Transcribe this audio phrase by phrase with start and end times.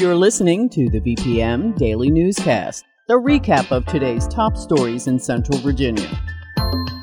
[0.00, 5.58] You're listening to the VPM Daily Newscast, the recap of today's top stories in Central
[5.58, 6.08] Virginia.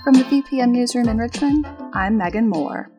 [0.04, 2.90] From the VPM Newsroom in Richmond, I'm Megan Moore.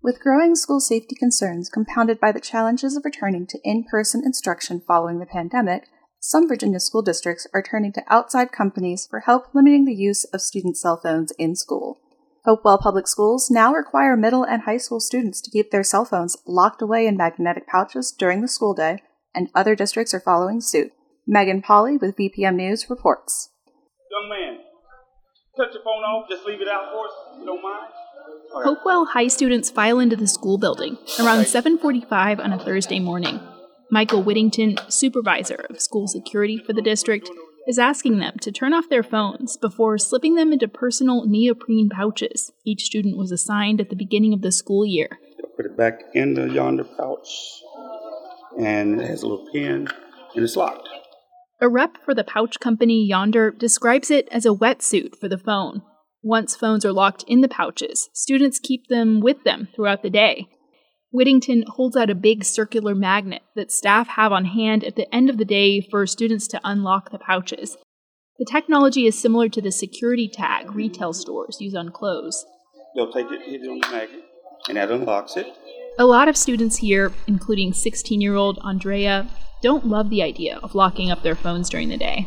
[0.00, 4.80] With growing school safety concerns compounded by the challenges of returning to in person instruction
[4.86, 5.88] following the pandemic,
[6.20, 10.42] some Virginia school districts are turning to outside companies for help limiting the use of
[10.42, 11.98] student cell phones in school.
[12.44, 16.36] Hopewell Public Schools now require middle and high school students to keep their cell phones
[16.46, 19.00] locked away in magnetic pouches during the school day
[19.34, 20.92] and other districts are following suit.
[21.26, 23.50] Megan Pauly with VPM News reports.
[24.10, 24.58] Young man,
[25.56, 27.90] cut your phone off, just leave it out for us, you don't mind?
[28.54, 28.64] Right.
[28.64, 33.40] Hopewell High students file into the school building around 7:45 on a Thursday morning.
[33.90, 37.30] Michael Whittington, supervisor of school security for the district,
[37.66, 42.52] is asking them to turn off their phones before slipping them into personal neoprene pouches
[42.64, 45.18] each student was assigned at the beginning of the school year.
[45.56, 47.62] Put it back in the Yondr pouch
[48.58, 49.88] and it has a little pin
[50.34, 50.88] and it's locked.
[51.60, 55.82] A rep for the pouch company Yondr describes it as a wetsuit for the phone.
[56.22, 60.48] Once phones are locked in the pouches, students keep them with them throughout the day.
[61.12, 65.30] Whittington holds out a big circular magnet that staff have on hand at the end
[65.30, 67.76] of the day for students to unlock the pouches.
[68.38, 72.44] The technology is similar to the security tag retail stores use on clothes.
[72.96, 74.24] They'll take it, hit it on the magnet,
[74.68, 75.46] and that unlocks it.
[75.96, 79.30] A lot of students here, including 16 year old Andrea,
[79.62, 82.26] don't love the idea of locking up their phones during the day.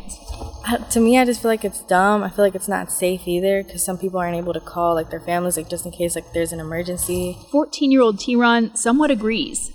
[0.66, 2.22] Uh, to me, I just feel like it's dumb.
[2.22, 5.10] I feel like it's not safe either because some people aren't able to call like
[5.10, 7.36] their families, like just in case like there's an emergency.
[7.52, 9.70] 14 year old T-Ron somewhat agrees.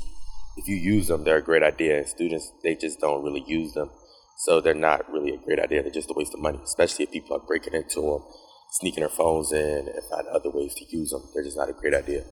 [0.57, 2.00] If you use them, they're a great idea.
[2.00, 3.91] and Students, they just don't really use them.
[4.38, 5.84] So they're not really a great idea.
[5.84, 8.23] They're just a waste of money, especially if people are breaking into them,
[8.72, 11.22] sneaking their phones in, and find other ways to use them.
[11.35, 12.23] They're just not a great idea.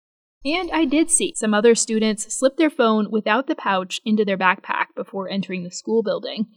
[0.43, 4.37] And I did see some other students slip their phone without the pouch into their
[4.37, 6.47] backpack before entering the school building.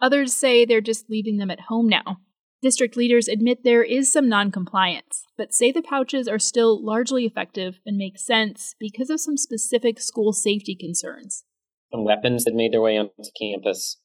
[0.00, 2.18] Others say they're just leaving them at home now.
[2.60, 7.78] District leaders admit there is some noncompliance, but say the pouches are still largely effective
[7.86, 11.44] and make sense because of some specific school safety concerns.
[11.92, 13.98] Some weapons had made their way onto campus.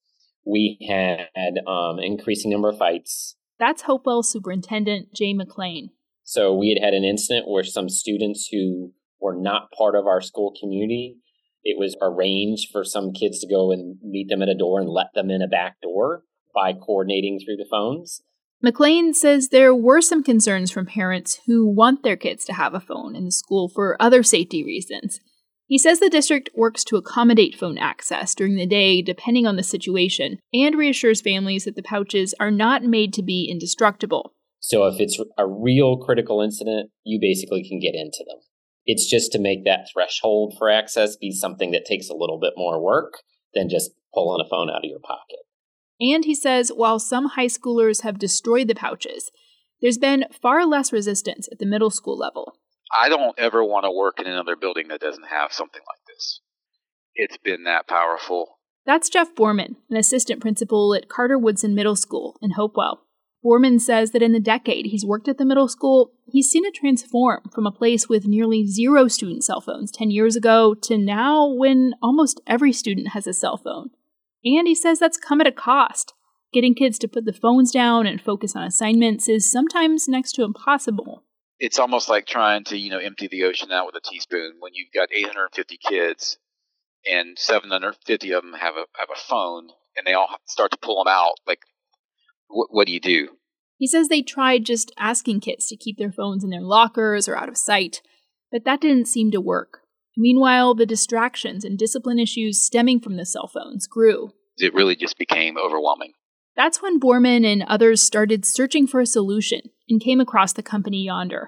[0.45, 3.35] We had um, increasing number of fights.
[3.57, 5.89] That's Hopewell Superintendent Jay McLean.
[6.23, 10.21] So we had had an incident where some students who were not part of our
[10.21, 11.17] school community.
[11.63, 14.89] It was arranged for some kids to go and meet them at a door and
[14.89, 16.23] let them in a back door
[16.53, 18.21] by coordinating through the phones.
[18.61, 22.79] McLean says there were some concerns from parents who want their kids to have a
[22.79, 25.19] phone in the school for other safety reasons.
[25.67, 29.63] He says the district works to accommodate phone access during the day depending on the
[29.63, 34.33] situation and reassures families that the pouches are not made to be indestructible.
[34.59, 38.39] So if it's a real critical incident, you basically can get into them.
[38.85, 42.53] It's just to make that threshold for access be something that takes a little bit
[42.57, 43.23] more work
[43.53, 45.39] than just pulling a phone out of your pocket.
[45.99, 49.31] And he says while some high schoolers have destroyed the pouches,
[49.81, 52.57] there's been far less resistance at the middle school level.
[52.97, 56.41] I don't ever want to work in another building that doesn't have something like this.
[57.15, 58.59] It's been that powerful.
[58.85, 63.05] That's Jeff Borman, an assistant principal at Carter Woodson Middle School in Hopewell.
[63.43, 66.73] Borman says that in the decade he's worked at the middle school, he's seen it
[66.73, 71.45] transform from a place with nearly zero student cell phones 10 years ago to now
[71.45, 73.89] when almost every student has a cell phone.
[74.45, 76.13] And he says that's come at a cost.
[76.53, 80.43] Getting kids to put the phones down and focus on assignments is sometimes next to
[80.43, 81.23] impossible.
[81.59, 84.73] It's almost like trying to, you know, empty the ocean out with a teaspoon when
[84.73, 86.37] you've got 850 kids
[87.05, 91.03] and 750 of them have a have a phone and they all start to pull
[91.03, 91.59] them out like
[92.53, 93.29] what, what do you do?
[93.77, 97.35] He says they tried just asking kids to keep their phones in their lockers or
[97.35, 98.01] out of sight,
[98.51, 99.79] but that didn't seem to work.
[100.15, 104.31] Meanwhile, the distractions and discipline issues stemming from the cell phones grew.
[104.57, 106.13] It really just became overwhelming.
[106.55, 111.07] That's when Borman and others started searching for a solution and came across the company
[111.07, 111.47] Yondr.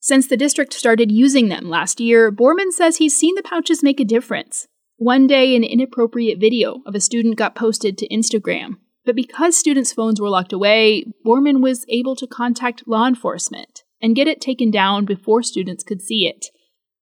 [0.00, 4.00] Since the district started using them last year, Borman says he's seen the pouches make
[4.00, 4.66] a difference.
[4.96, 8.78] One day, an inappropriate video of a student got posted to Instagram,
[9.10, 14.14] but because students' phones were locked away, Borman was able to contact law enforcement and
[14.14, 16.46] get it taken down before students could see it.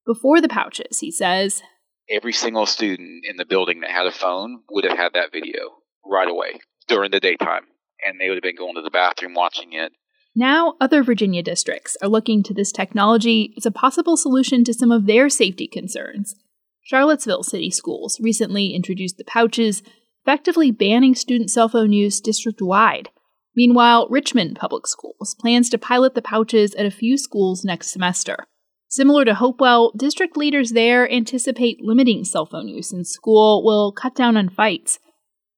[0.06, 1.60] Before the pouches, he says.
[2.08, 5.82] Every single student in the building that had a phone would have had that video.
[6.02, 7.64] right away during the daytime,
[8.02, 9.92] and they would have been going to the bathroom watching it.
[10.34, 14.90] Now, other Virginia districts are looking to this technology as a possible solution to some
[14.90, 16.36] of their safety concerns.
[16.84, 19.82] Charlottesville City Schools recently introduced the pouches,
[20.28, 23.08] effectively banning student cell phone use district wide.
[23.56, 28.46] Meanwhile, Richmond Public Schools plans to pilot the pouches at a few schools next semester.
[28.88, 34.14] Similar to Hopewell, district leaders there anticipate limiting cell phone use in school will cut
[34.14, 34.98] down on fights.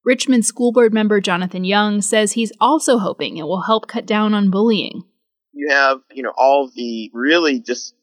[0.05, 4.33] Richmond School Board member Jonathan Young says he's also hoping it will help cut down
[4.33, 5.03] on bullying.
[5.51, 7.93] You have, you know, all the really just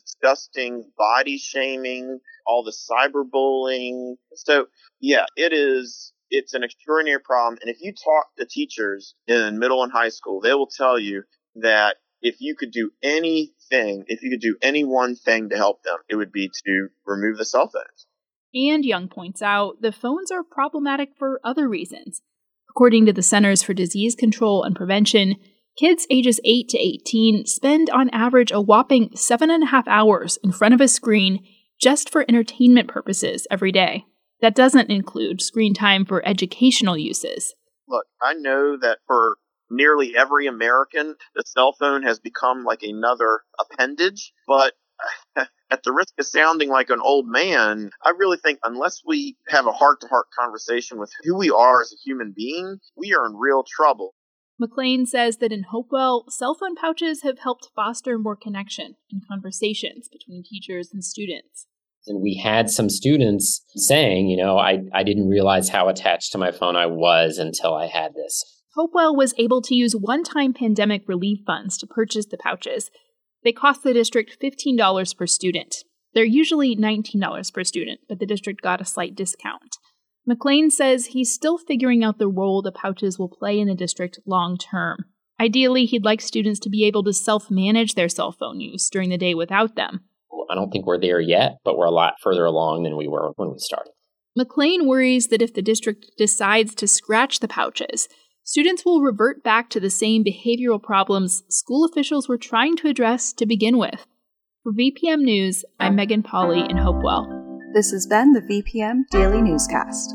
[0.00, 4.14] disgusting body shaming, all the cyberbullying.
[4.34, 4.66] So,
[5.00, 7.58] yeah, it is it's an extraordinary problem.
[7.60, 11.24] And if you talk to teachers in middle and high school, they will tell you
[11.56, 15.82] that if you could do anything, if you could do any one thing to help
[15.82, 18.06] them, it would be to remove the cell phones.
[18.54, 22.22] And Young points out the phones are problematic for other reasons.
[22.70, 25.36] According to the Centers for Disease Control and Prevention,
[25.76, 30.38] kids ages 8 to 18 spend on average a whopping seven and a half hours
[30.42, 31.44] in front of a screen
[31.80, 34.04] just for entertainment purposes every day.
[34.40, 37.54] That doesn't include screen time for educational uses.
[37.88, 39.36] Look, I know that for
[39.70, 44.74] nearly every American, the cell phone has become like another appendage, but
[45.36, 49.66] at the risk of sounding like an old man, I really think unless we have
[49.66, 53.26] a heart to heart conversation with who we are as a human being, we are
[53.26, 54.14] in real trouble.
[54.62, 60.08] McLean says that in Hopewell, cell phone pouches have helped foster more connection and conversations
[60.08, 61.66] between teachers and students.
[62.06, 66.38] And we had some students saying, you know, I, I didn't realize how attached to
[66.38, 68.62] my phone I was until I had this.
[68.76, 72.88] Hopewell was able to use one time pandemic relief funds to purchase the pouches.
[73.42, 75.74] They cost the district $15 per student.
[76.14, 79.76] They're usually $19 per student, but the district got a slight discount.
[80.26, 84.20] McLean says he's still figuring out the role the pouches will play in the district
[84.24, 85.06] long term.
[85.40, 89.10] Ideally, he'd like students to be able to self manage their cell phone use during
[89.10, 90.04] the day without them.
[90.50, 93.32] I don't think we're there yet, but we're a lot further along than we were
[93.36, 93.92] when we started.
[94.36, 98.08] McLean worries that if the district decides to scratch the pouches,
[98.44, 103.32] students will revert back to the same behavioral problems school officials were trying to address
[103.32, 104.06] to begin with.
[104.62, 107.41] For VPM News, I'm Megan Pauly in Hopewell.
[107.74, 110.14] This has been the VPM Daily Newscast.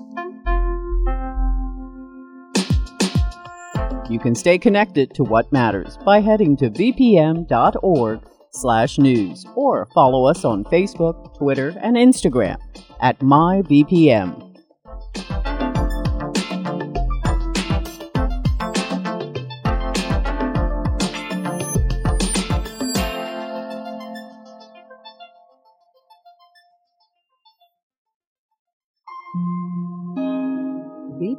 [4.12, 8.20] You can stay connected to what matters by heading to vpm.org
[8.52, 12.58] slash news or follow us on Facebook, Twitter, and Instagram
[13.02, 14.47] at myvpm.